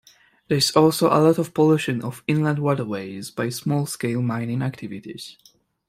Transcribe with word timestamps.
There 0.47 0.57
is 0.57 0.75
also 0.75 1.09
a 1.09 1.21
lot 1.21 1.37
of 1.37 1.53
pollution 1.53 2.01
of 2.01 2.23
inland 2.25 2.57
waterways 2.57 3.29
by 3.29 3.49
small-scale 3.49 4.23
mining 4.23 4.63
activities. 4.63 5.37